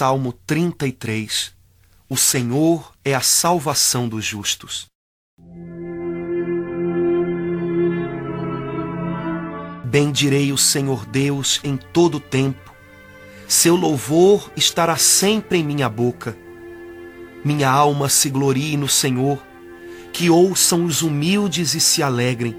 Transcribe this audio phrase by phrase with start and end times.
[0.00, 1.52] Salmo 33
[2.08, 4.86] O Senhor é a salvação dos justos.
[9.84, 12.72] Bendirei o Senhor Deus em todo o tempo.
[13.46, 16.34] Seu louvor estará sempre em minha boca.
[17.44, 19.38] Minha alma se glorie no Senhor.
[20.14, 22.56] Que ouçam os humildes e se alegrem.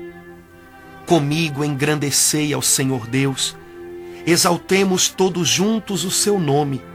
[1.08, 3.58] Comigo engrandecei ao Senhor Deus.
[4.28, 6.91] Exaltemos todos juntos o seu nome.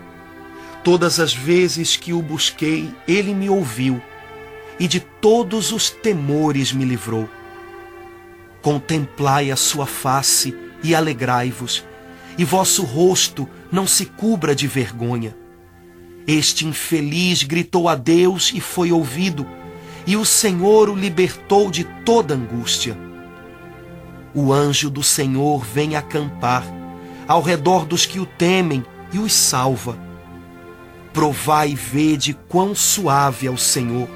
[0.87, 4.01] Todas as vezes que o busquei, ele me ouviu
[4.79, 7.29] e de todos os temores me livrou.
[8.63, 11.85] Contemplai a sua face e alegrai-vos,
[12.39, 15.37] e vosso rosto não se cubra de vergonha.
[16.25, 19.45] Este infeliz gritou a Deus e foi ouvido,
[20.07, 22.97] e o Senhor o libertou de toda angústia.
[24.33, 26.65] O anjo do Senhor vem acampar
[27.27, 30.06] ao redor dos que o temem e os salva.
[31.17, 34.07] Provai e vede quão suave é o Senhor.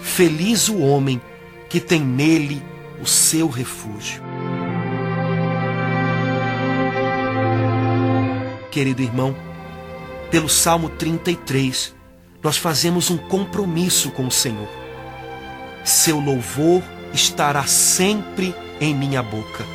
[0.00, 1.20] Feliz o homem
[1.68, 2.62] que tem nele
[2.98, 4.22] o seu refúgio.
[8.70, 9.36] Querido irmão,
[10.30, 11.94] pelo Salmo 33,
[12.42, 14.70] nós fazemos um compromisso com o Senhor.
[15.84, 19.66] Seu louvor estará sempre em minha boca.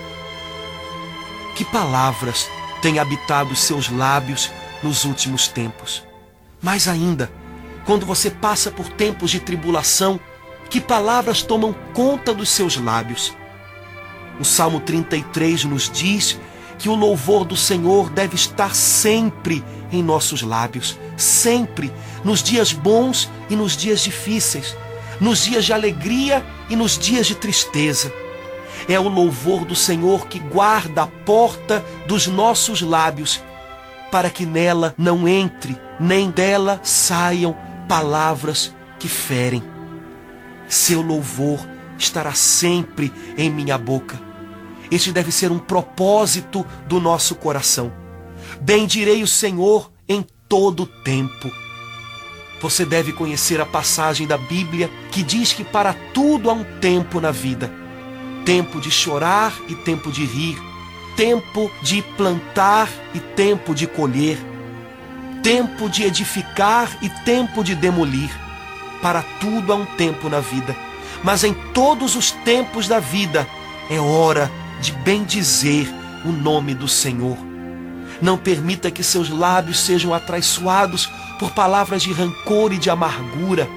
[1.55, 2.49] Que palavras
[2.81, 4.49] têm habitado seus lábios
[4.81, 6.08] nos últimos tempos?
[6.61, 7.31] Mais ainda,
[7.85, 10.19] quando você passa por tempos de tribulação,
[10.69, 13.33] que palavras tomam conta dos seus lábios?
[14.39, 16.39] O Salmo 33 nos diz
[16.77, 21.91] que o louvor do Senhor deve estar sempre em nossos lábios, sempre,
[22.23, 24.77] nos dias bons e nos dias difíceis,
[25.19, 28.13] nos dias de alegria e nos dias de tristeza.
[28.87, 33.43] É o louvor do Senhor que guarda a porta dos nossos lábios,
[34.11, 37.55] para que nela não entre, nem dela saiam
[37.87, 39.63] palavras que ferem.
[40.67, 41.59] Seu louvor
[41.97, 44.29] estará sempre em minha boca
[44.91, 47.91] este deve ser um propósito do nosso coração.
[48.59, 51.51] Bendirei o Senhor em todo o tempo.
[52.61, 57.21] Você deve conhecer a passagem da Bíblia que diz que para tudo há um tempo
[57.21, 57.71] na vida:
[58.45, 60.59] tempo de chorar e tempo de rir,
[61.19, 64.37] tempo de plantar e tempo de colher,
[65.43, 68.29] tempo de edificar e tempo de demolir.
[69.01, 70.73] Para tudo há um tempo na vida,
[71.21, 73.45] mas em todos os tempos da vida
[73.89, 75.89] é hora de bendizer
[76.23, 77.37] o nome do Senhor.
[78.21, 83.67] Não permita que seus lábios sejam atraiçoados por palavras de rancor e de amargura.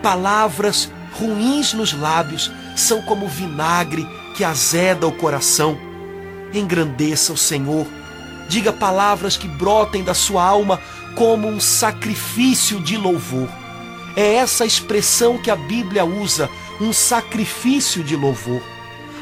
[0.00, 4.06] Palavras ruins nos lábios são como vinagre
[4.36, 5.90] que azeda o coração.
[6.52, 7.86] Engrandeça o Senhor.
[8.48, 10.80] Diga palavras que brotem da sua alma
[11.14, 13.48] como um sacrifício de louvor.
[14.16, 18.62] É essa expressão que a Bíblia usa, um sacrifício de louvor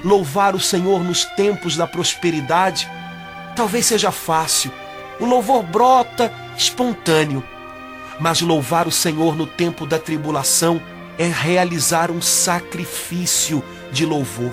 [0.04, 2.88] louvar o Senhor nos tempos da prosperidade,
[3.54, 4.70] talvez seja fácil.
[5.18, 7.44] O louvor brota espontâneo.
[8.18, 10.80] Mas louvar o Senhor no tempo da tribulação
[11.18, 13.62] é realizar um sacrifício
[13.92, 14.52] de louvor.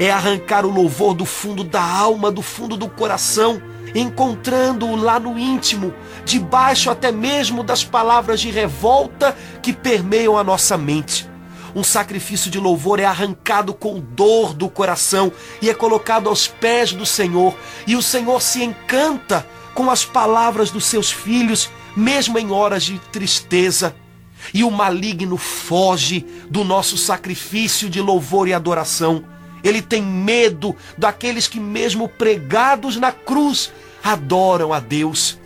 [0.00, 3.62] É arrancar o louvor do fundo da alma, do fundo do coração,
[3.94, 5.92] encontrando-o lá no íntimo,
[6.24, 11.28] debaixo até mesmo das palavras de revolta que permeiam a nossa mente.
[11.74, 16.94] Um sacrifício de louvor é arrancado com dor do coração e é colocado aos pés
[16.94, 17.54] do Senhor.
[17.86, 22.98] E o Senhor se encanta com as palavras dos seus filhos, mesmo em horas de
[23.12, 23.94] tristeza.
[24.54, 29.22] E o maligno foge do nosso sacrifício de louvor e adoração.
[29.62, 33.72] Ele tem medo daqueles que, mesmo pregados na cruz,
[34.02, 35.38] adoram a Deus.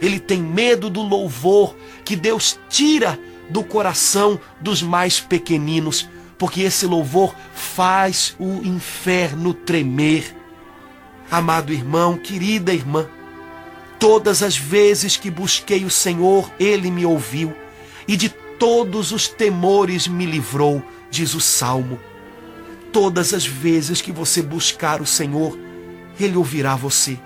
[0.00, 3.18] Ele tem medo do louvor que Deus tira
[3.48, 10.36] do coração dos mais pequeninos, porque esse louvor faz o inferno tremer.
[11.30, 13.08] Amado irmão, querida irmã,
[13.98, 17.54] todas as vezes que busquei o Senhor, ele me ouviu
[18.06, 18.28] e de
[18.58, 21.98] todos os temores me livrou, diz o salmo.
[22.92, 25.58] Todas as vezes que você buscar o Senhor,
[26.20, 27.18] ele ouvirá você.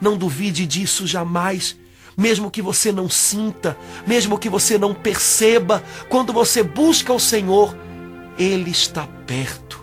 [0.00, 1.76] Não duvide disso jamais
[2.20, 7.74] mesmo que você não sinta, mesmo que você não perceba, quando você busca o Senhor,
[8.38, 9.82] Ele está perto.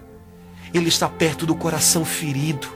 [0.71, 2.67] Ele está perto do coração ferido.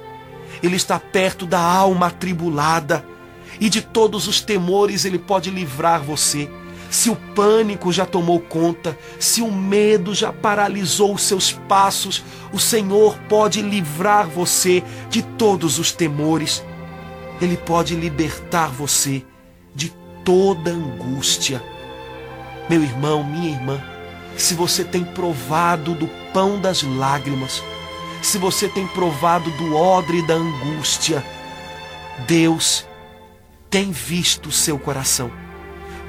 [0.63, 3.05] Ele está perto da alma atribulada.
[3.59, 6.49] E de todos os temores Ele pode livrar você.
[6.91, 12.21] Se o pânico já tomou conta, se o medo já paralisou os seus passos,
[12.51, 16.61] o Senhor pode livrar você de todos os temores.
[17.39, 19.23] Ele pode libertar você
[19.73, 19.87] de
[20.25, 21.63] toda angústia.
[22.69, 23.81] Meu irmão, minha irmã,
[24.35, 27.63] se você tem provado do pão das lágrimas,
[28.21, 31.25] se você tem provado do odre da angústia,
[32.27, 32.85] Deus
[33.69, 35.31] tem visto o seu coração.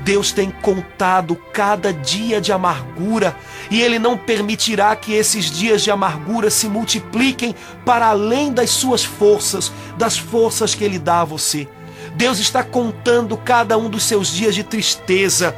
[0.05, 3.37] Deus tem contado cada dia de amargura
[3.71, 7.55] e Ele não permitirá que esses dias de amargura se multipliquem
[7.85, 11.69] para além das suas forças, das forças que Ele dá a você.
[12.17, 15.55] Deus está contando cada um dos seus dias de tristeza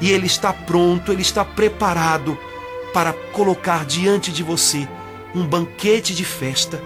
[0.00, 2.38] e Ele está pronto, Ele está preparado
[2.94, 4.88] para colocar diante de você
[5.34, 6.80] um banquete de festa.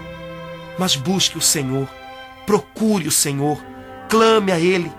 [0.77, 1.87] Mas busque o Senhor,
[2.45, 3.63] procure o Senhor,
[4.09, 4.91] clame a Ele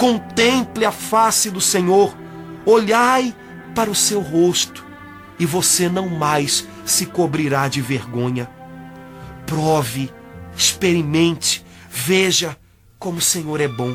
[0.00, 2.16] Contemple a face do Senhor,
[2.64, 3.36] olhai
[3.74, 4.82] para o seu rosto,
[5.38, 8.48] e você não mais se cobrirá de vergonha.
[9.44, 10.10] Prove,
[10.56, 12.56] experimente, veja
[12.98, 13.94] como o Senhor é bom.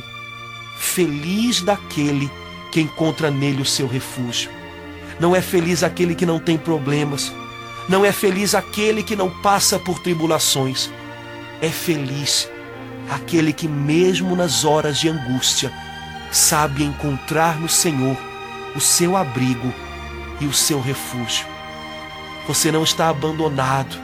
[0.78, 2.30] Feliz daquele
[2.72, 4.52] que encontra nele o seu refúgio.
[5.20, 7.34] Não é feliz aquele que não tem problemas.
[7.90, 10.88] Não é feliz aquele que não passa por tribulações.
[11.60, 12.48] É feliz
[13.10, 15.74] aquele que, mesmo nas horas de angústia,
[16.36, 18.18] sabe encontrar no Senhor
[18.76, 19.74] o seu abrigo
[20.42, 21.46] e o seu refúgio.
[22.46, 23.96] Você não está abandonado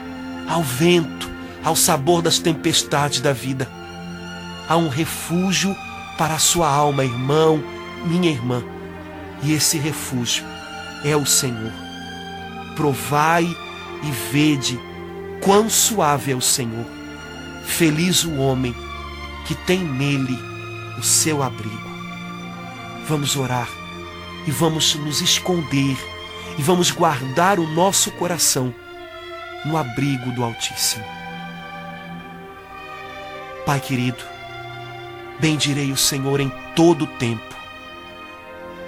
[0.47, 1.29] ao vento,
[1.61, 3.69] ao sabor das tempestades da vida.
[4.69, 5.75] Há um refúgio
[6.17, 7.61] para a sua alma, irmão,
[8.05, 8.63] minha irmã.
[9.43, 10.45] E esse refúgio
[11.03, 11.73] é o Senhor.
[12.77, 14.79] Provai e vede
[15.41, 16.85] quão suave é o Senhor.
[17.65, 18.73] Feliz o homem
[19.45, 20.39] que tem nele
[20.97, 21.90] o seu abrigo
[23.07, 23.67] vamos orar
[24.45, 25.97] e vamos nos esconder
[26.57, 28.73] e vamos guardar o nosso coração
[29.65, 31.05] no abrigo do Altíssimo.
[33.65, 34.23] Pai querido,
[35.39, 37.55] bendirei o Senhor em todo o tempo.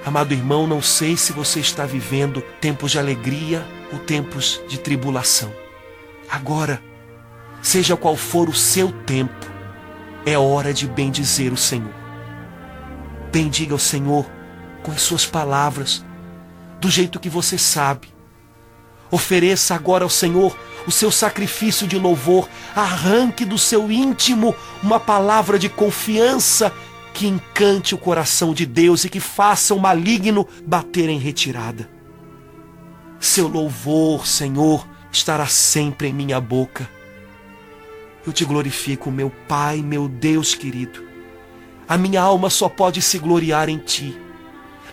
[0.06, 5.54] Amado irmão, não sei se você está vivendo tempos de alegria ou tempos de tribulação.
[6.30, 6.82] Agora,
[7.62, 9.48] seja qual for o seu tempo,
[10.26, 12.03] é hora de bendizer o Senhor.
[13.34, 14.30] Bendiga o Senhor
[14.84, 16.06] com as suas palavras,
[16.80, 18.14] do jeito que você sabe.
[19.10, 22.48] Ofereça agora ao Senhor o seu sacrifício de louvor.
[22.76, 26.72] Arranque do seu íntimo uma palavra de confiança
[27.12, 31.90] que encante o coração de Deus e que faça o maligno bater em retirada.
[33.20, 36.88] Seu louvor, Senhor, estará sempre em minha boca.
[38.28, 41.13] Eu te glorifico, meu Pai, meu Deus querido
[41.88, 44.18] a minha alma só pode se gloriar em ti.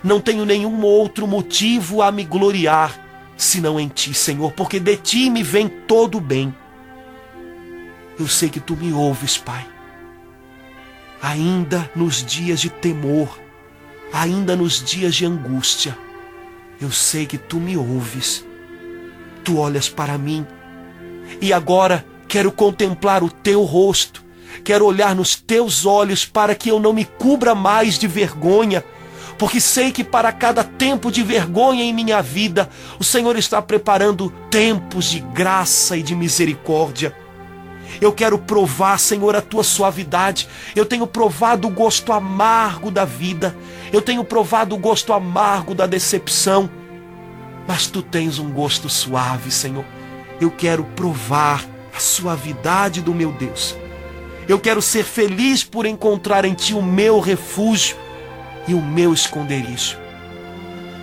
[0.02, 5.30] Não tenho nenhum outro motivo a me gloriar senão em ti, Senhor, porque de ti
[5.30, 6.54] me vem todo o bem.
[8.18, 9.66] Eu sei que tu me ouves, Pai.
[11.22, 13.38] Ainda nos dias de temor,
[14.12, 15.96] ainda nos dias de angústia,
[16.80, 18.44] eu sei que tu me ouves.
[19.42, 20.46] Tu olhas para mim
[21.40, 24.22] e agora quero contemplar o teu rosto
[24.64, 28.84] Quero olhar nos teus olhos para que eu não me cubra mais de vergonha,
[29.38, 32.68] porque sei que para cada tempo de vergonha em minha vida,
[32.98, 37.16] o Senhor está preparando tempos de graça e de misericórdia.
[38.00, 40.48] Eu quero provar, Senhor, a tua suavidade.
[40.76, 43.56] Eu tenho provado o gosto amargo da vida.
[43.92, 46.70] Eu tenho provado o gosto amargo da decepção.
[47.66, 49.84] Mas tu tens um gosto suave, Senhor.
[50.40, 53.76] Eu quero provar a suavidade do meu Deus.
[54.50, 57.96] Eu quero ser feliz por encontrar em Ti o meu refúgio
[58.66, 59.96] e o meu esconderijo.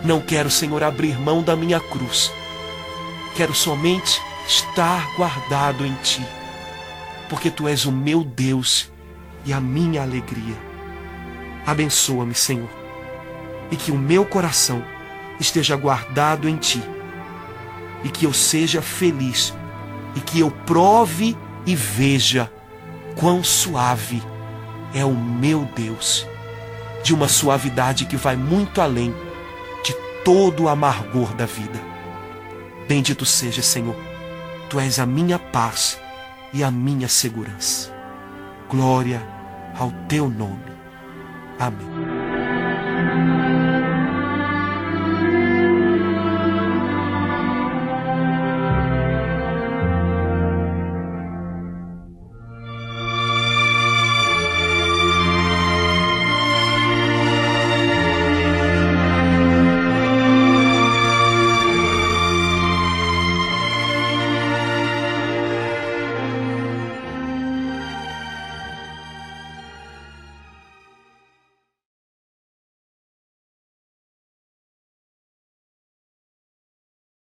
[0.03, 2.29] Não quero, Senhor, abrir mão da minha cruz.
[3.37, 6.21] Quero somente estar guardado em Ti,
[7.29, 8.91] porque Tu és o meu Deus
[9.45, 10.57] e a minha alegria.
[11.65, 12.69] Abençoa-me, Senhor,
[13.71, 14.83] e que o meu coração
[15.39, 16.83] esteja guardado em Ti,
[18.03, 19.53] e que eu seja feliz,
[20.17, 21.33] e que eu prove
[21.65, 22.51] e veja
[23.19, 24.21] quão suave
[24.93, 26.25] é o meu Deus,
[27.03, 29.13] de uma suavidade que vai muito além
[29.83, 29.93] de
[30.23, 31.79] todo o amargor da vida.
[32.87, 33.95] Bendito seja, Senhor,
[34.69, 35.99] tu és a minha paz
[36.53, 37.93] e a minha segurança.
[38.69, 39.21] Glória
[39.77, 40.77] ao teu nome.
[41.59, 42.26] Amém.